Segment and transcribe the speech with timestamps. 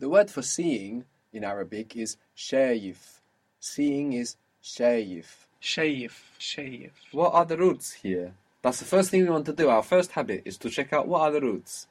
[0.00, 3.20] The word for seeing in Arabic is shayif.
[3.60, 5.26] Seeing is shayif.
[5.62, 6.12] Shayif.
[6.40, 6.92] Shayif.
[7.12, 8.32] What are the roots here?
[8.62, 9.68] That's the first thing we want to do.
[9.68, 11.86] Our first habit is to check out what are the roots.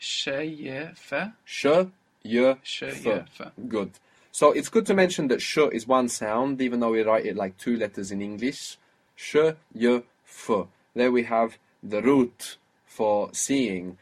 [0.00, 1.34] Shayif.
[1.46, 3.52] Shayif.
[3.68, 3.90] Good.
[4.30, 7.36] So it's good to mention that sh is one sound, even though we write it
[7.36, 8.78] like two letters in English.
[9.16, 9.36] Sh.
[10.94, 12.56] There we have the root
[12.86, 13.98] for seeing.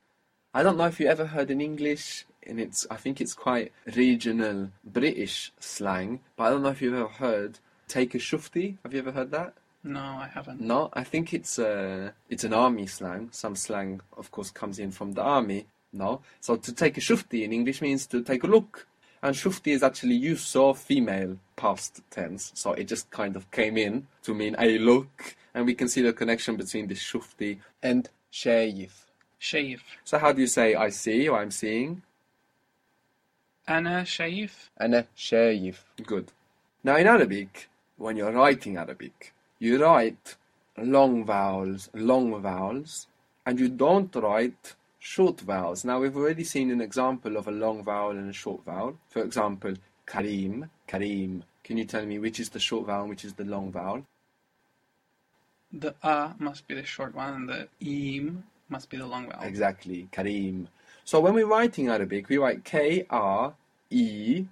[0.55, 3.73] I don't know if you ever heard in English and its, I think it's quite
[3.97, 8.77] regional British slang, but I don't know if you've ever heard take a shufti.
[8.83, 9.55] Have you ever heard that?
[9.83, 10.61] No, I haven't.
[10.61, 13.29] No, I think it's a, it's an army slang.
[13.33, 15.67] Some slang, of course, comes in from the army.
[15.93, 18.87] No, so to take a shufti in English means to take a look,
[19.23, 23.77] and shufti is actually you saw female past tense, so it just kind of came
[23.77, 28.09] in to mean a look, and we can see the connection between the shufti and
[28.33, 28.91] shayif.
[29.41, 29.81] Shayif.
[30.05, 32.03] So how do you say I see or I'm seeing?
[33.67, 34.71] Ana Shaif.
[34.79, 35.77] Ana Shaif.
[36.05, 36.33] Good.
[36.83, 40.37] Now, in Arabic, when you're writing Arabic, you write
[40.77, 43.07] long vowels, long vowels,
[43.45, 45.85] and you don't write short vowels.
[45.85, 48.99] Now, we've already seen an example of a long vowel and a short vowel.
[49.09, 49.75] For example,
[50.07, 51.45] Karim, Karim.
[51.63, 54.07] Can you tell me which is the short vowel and which is the long vowel?
[55.73, 59.43] The A must be the short one, and the Im must be the long vowel.
[59.43, 60.69] Exactly, Karim.
[61.05, 63.55] So when we're writing Arabic, we write K R
[63.91, 64.45] E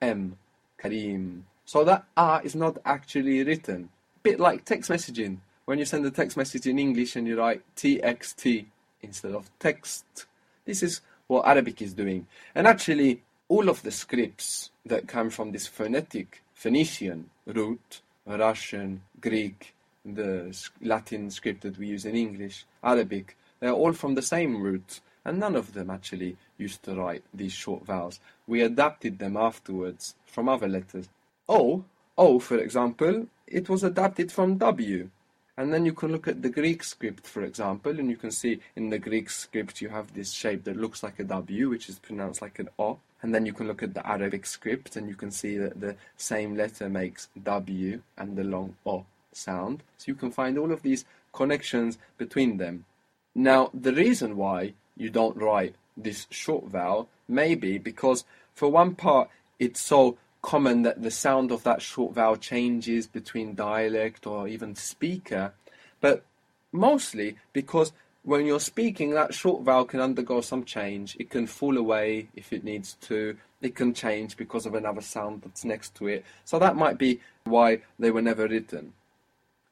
[0.00, 0.36] M,
[0.78, 1.46] Karim.
[1.64, 3.90] So that R is not actually written.
[4.16, 5.38] A bit like text messaging.
[5.66, 8.66] When you send a text message in English and you write TXT
[9.02, 10.26] instead of text.
[10.64, 12.26] This is what Arabic is doing.
[12.54, 19.74] And actually, all of the scripts that come from this phonetic Phoenician root, Russian, Greek,
[20.04, 25.00] the Latin script that we use in English, Arabic, they're all from the same root,
[25.24, 28.20] and none of them actually used to write these short vowels.
[28.46, 31.08] We adapted them afterwards from other letters.
[31.48, 31.84] O,
[32.16, 35.10] O for example, it was adapted from W.
[35.56, 38.60] And then you can look at the Greek script, for example, and you can see
[38.76, 41.98] in the Greek script you have this shape that looks like a W, which is
[41.98, 42.98] pronounced like an O.
[43.22, 45.96] And then you can look at the Arabic script and you can see that the
[46.16, 49.82] same letter makes W and the long O sound.
[49.98, 52.86] So you can find all of these connections between them.
[53.34, 58.24] Now, the reason why you don't write this short vowel, maybe because
[58.54, 59.28] for one part
[59.58, 64.74] it's so common that the sound of that short vowel changes between dialect or even
[64.74, 65.52] speaker,
[66.00, 66.24] but
[66.72, 71.16] mostly because when you're speaking, that short vowel can undergo some change.
[71.18, 73.36] It can fall away if it needs to.
[73.62, 76.24] It can change because of another sound that's next to it.
[76.44, 78.92] So that might be why they were never written.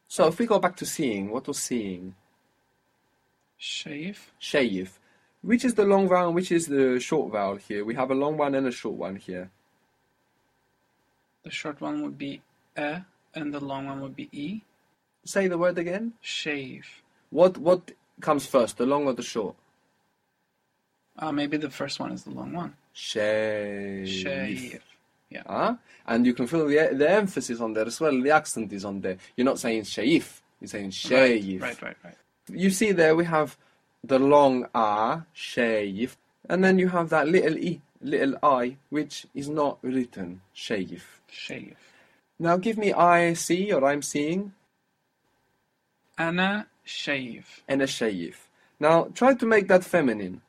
[0.09, 2.15] So if we go back to seeing, what was seeing?
[3.61, 4.17] Shayif.
[4.41, 4.98] Shayif.
[5.43, 7.85] Which is the long vowel which is the short vowel here?
[7.85, 9.51] We have a long one and a short one here.
[11.45, 12.43] The short one would be
[12.77, 12.95] e,
[13.35, 14.63] and the long one would be e.
[15.25, 16.15] Say the word again.
[16.21, 16.87] Shave.
[17.31, 19.55] What what comes first, the long or the short?
[21.19, 22.75] Uh, maybe the first one is the long one.
[22.93, 24.09] Shave.
[24.09, 24.85] Shave.
[25.31, 25.43] Yeah.
[25.47, 25.77] Huh?
[26.07, 28.21] And you can feel the, the emphasis on there as well.
[28.21, 29.19] The accent is on there.
[29.37, 30.41] You're not saying shaif.
[30.61, 31.61] You're saying shave.
[31.61, 32.15] Right, right, right, right.
[32.51, 33.57] You see there we have
[34.05, 36.17] the long r shave
[36.49, 41.03] and then you have that little e, little i, which is not written, shayif.
[41.31, 41.77] Shayif.
[42.39, 44.53] Now give me I see or I'm seeing.
[46.17, 47.45] Ana shayif.
[47.69, 48.35] Ana shayif.
[48.81, 50.41] Now try to make that feminine.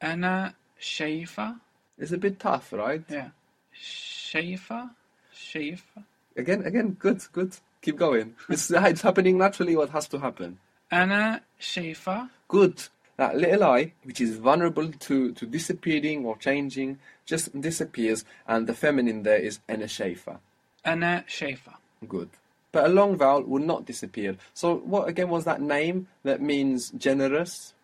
[0.00, 1.60] Ana shayfa.
[1.98, 3.02] It's a bit tough, right?
[3.08, 3.28] Yeah.
[3.74, 4.90] Shayfa.
[5.34, 6.04] Shayfa.
[6.36, 7.56] Again, again, good, good.
[7.82, 8.34] Keep going.
[8.48, 10.58] it's, it's happening naturally what has to happen.
[10.90, 12.30] Ana shayfa.
[12.48, 12.88] Good.
[13.16, 18.74] That little i, which is vulnerable to, to disappearing or changing, just disappears, and the
[18.74, 20.38] feminine there is Ana shayfa.
[20.84, 21.74] Ana shayfa.
[22.08, 22.30] Good.
[22.72, 24.36] But a long vowel would not disappear.
[24.54, 27.74] So, what again was that name that means generous?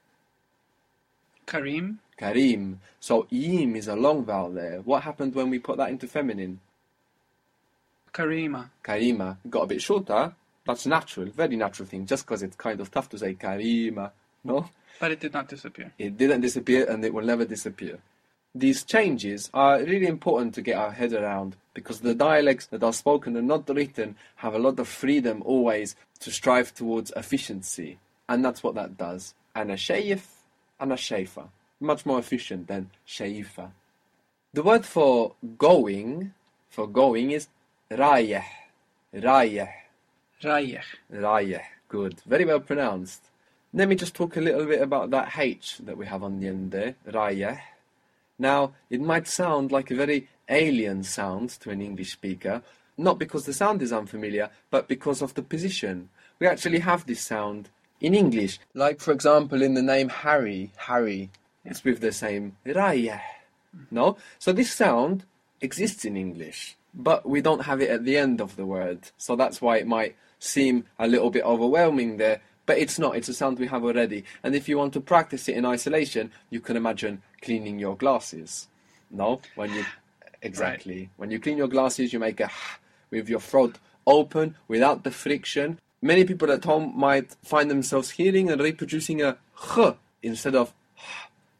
[1.44, 2.00] Karim.
[2.16, 2.80] Karim.
[2.98, 4.80] So, im is a long vowel there.
[4.84, 6.60] What happened when we put that into feminine?
[8.12, 8.70] Karima.
[8.82, 9.36] Karima.
[9.50, 10.34] Got a bit shorter,
[10.66, 12.06] that's natural, very natural thing.
[12.06, 14.10] Just because it's kind of tough to say Karima,
[14.44, 14.68] no?
[14.98, 15.92] But it did not disappear.
[15.98, 17.98] It didn't disappear and it will never disappear.
[18.54, 22.92] These changes are really important to get our head around because the dialects that are
[22.92, 27.98] spoken and not written have a lot of freedom always to strive towards efficiency.
[28.28, 29.34] And that's what that does.
[29.54, 30.22] And a shayif
[30.80, 31.48] and a shayfa.
[31.80, 33.70] Much more efficient than shayfa.
[34.54, 36.32] The word for going,
[36.70, 37.48] for going is
[37.90, 38.44] rayeh.
[40.42, 40.82] Rayeh.
[41.12, 41.62] Rayeh.
[41.88, 42.20] Good.
[42.26, 43.22] Very well pronounced.
[43.72, 46.48] Let me just talk a little bit about that H that we have on the
[46.48, 47.60] end there, Rayeh.
[48.38, 52.62] Now, it might sound like a very alien sound to an English speaker,
[52.98, 56.10] not because the sound is unfamiliar, but because of the position.
[56.38, 61.30] We actually have this sound in English, like for example in the name Harry, Harry.
[61.64, 63.20] It's with the same Rayeh.
[63.90, 64.16] No?
[64.38, 65.24] So this sound
[65.60, 69.10] exists in English, but we don't have it at the end of the word.
[69.16, 73.16] So that's why it might seem a little bit overwhelming there, but it's not.
[73.16, 74.24] It's a sound we have already.
[74.42, 78.68] And if you want to practice it in isolation, you can imagine cleaning your glasses.
[79.10, 79.40] No?
[79.54, 79.84] When you
[80.42, 81.10] exactly.
[81.16, 82.50] When you clean your glasses, you make a
[83.10, 85.78] with your throat open without the friction.
[86.02, 89.38] Many people at home might find themselves hearing and reproducing a
[89.78, 90.74] h instead of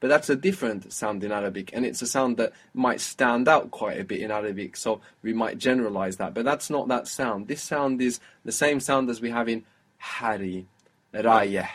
[0.00, 3.70] but that's a different sound in Arabic, and it's a sound that might stand out
[3.70, 6.34] quite a bit in Arabic, so we might generalize that.
[6.34, 7.48] But that's not that sound.
[7.48, 9.64] This sound is the same sound as we have in
[9.98, 10.66] Harry,
[11.14, 11.68] Rayah.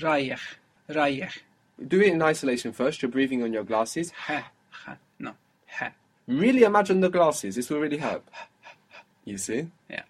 [0.00, 0.40] Rayah,
[0.88, 1.30] Rayah.
[1.86, 3.02] Do it in isolation first.
[3.02, 4.10] You're breathing on your glasses.
[4.12, 5.34] Ha, ha, no,
[5.66, 5.92] ha.
[6.26, 7.56] Really imagine the glasses.
[7.56, 8.30] This will really help.
[9.24, 9.68] You see?
[9.88, 10.02] Yeah.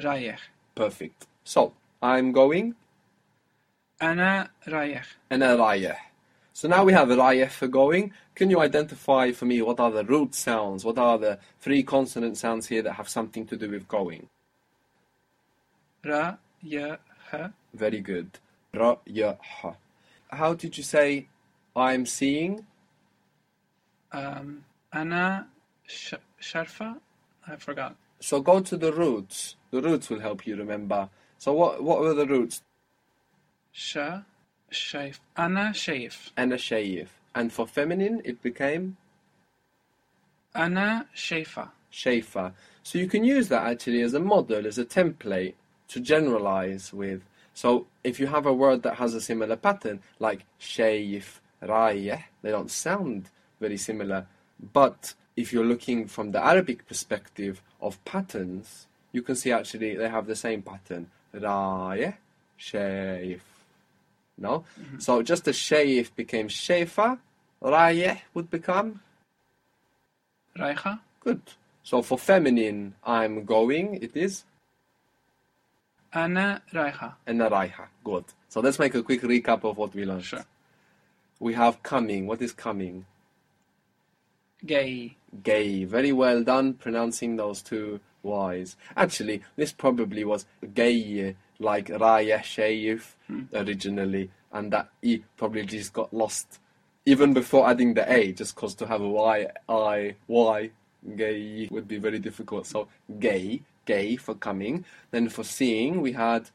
[0.00, 0.38] Rayah.
[0.74, 1.26] Perfect.
[1.44, 2.74] So, I'm going.
[4.00, 5.04] Ana Rayah.
[5.30, 5.96] Ana Rayah.
[6.58, 8.12] So now we have IF going.
[8.34, 10.84] Can you identify for me what are the root sounds?
[10.84, 14.28] What are the three consonant sounds here that have something to do with going?
[16.04, 16.96] Ra, ya,
[17.30, 17.52] ha.
[17.72, 18.40] Very good.
[18.74, 19.76] Ra, ya, ha.
[20.32, 21.28] How did you say
[21.76, 22.66] I'm seeing?
[24.10, 25.46] Um, ana,
[25.86, 26.96] sh- sharfa.
[27.46, 27.94] I forgot.
[28.18, 29.54] So go to the roots.
[29.70, 31.08] The roots will help you remember.
[31.38, 32.62] So what what were the roots?
[33.70, 34.22] Sha,
[34.72, 35.18] Shaif.
[35.36, 36.30] Anna Shaif.
[36.36, 37.08] Anna Shaif.
[37.34, 38.96] And for feminine, it became?
[40.54, 41.70] Anna Shaifa.
[41.92, 42.52] Shaifa.
[42.82, 45.54] So you can use that actually as a model, as a template
[45.88, 47.22] to generalize with.
[47.54, 52.50] So if you have a word that has a similar pattern, like Shaif, Rayeh, they
[52.50, 53.30] don't sound
[53.60, 54.26] very similar.
[54.72, 60.08] But if you're looking from the Arabic perspective of patterns, you can see actually they
[60.08, 61.10] have the same pattern.
[61.34, 62.14] Rayeh,
[62.58, 63.40] Shaif.
[64.38, 64.64] No?
[64.80, 64.98] Mm-hmm.
[65.00, 67.18] So just the Sheif became Shaifa,
[67.62, 69.00] Rayeh would become?
[70.56, 71.00] Raicha.
[71.20, 71.42] Good.
[71.82, 74.44] So for feminine, I'm going, it is?
[76.12, 77.14] Ana Raicha.
[77.26, 77.86] Ana Raicha.
[78.04, 78.24] Good.
[78.48, 80.24] So let's make a quick recap of what we learned.
[80.24, 80.44] Sure.
[81.40, 82.26] We have coming.
[82.26, 83.06] What is coming?
[84.64, 85.16] Gay.
[85.42, 85.84] Gay.
[85.84, 88.76] Very well done pronouncing those two wise.
[88.96, 93.44] Actually, this probably was gay, like Raya Sheyuf hmm.
[93.54, 96.58] originally, and that E probably just got lost
[97.08, 100.70] even before adding the A, just because to have a Y, I, Y,
[101.16, 102.66] gay would be very difficult.
[102.66, 102.88] So,
[103.18, 104.84] gay, gay for coming.
[105.10, 106.50] Then for seeing, we had.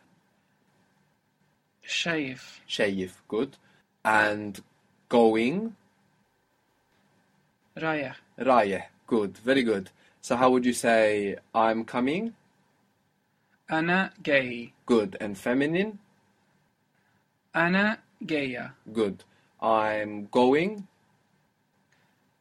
[1.83, 2.59] Shayif.
[2.69, 3.57] Shayif, good.
[4.05, 4.61] And
[5.09, 5.75] going.
[7.75, 8.13] Raya.
[8.37, 9.89] Raya, good, very good.
[10.22, 12.32] So how would you say I'm coming?
[13.70, 15.16] أنا جاي Good.
[15.20, 15.96] And feminine?
[17.56, 19.22] أنا جاية Good.
[19.62, 20.82] I'm going?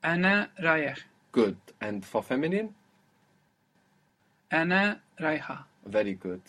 [0.06, 0.98] أنا رايح
[1.38, 1.56] Good.
[1.82, 2.70] And for feminine?
[4.54, 6.42] أنا رايحة Very good.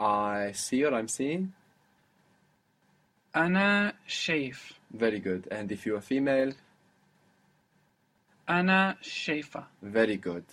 [0.00, 1.48] I see or I'm seeing?
[3.36, 5.46] أنا شايف Very good.
[5.50, 6.52] And if you're female?
[8.49, 9.63] أنا شايفة.
[9.93, 10.43] Very good.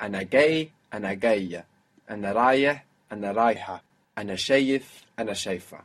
[0.00, 1.64] أنا جاي أنا جاية.
[2.10, 3.82] أنا رايح أنا رايحة.
[4.18, 5.80] أنا شايف أنا شايفة.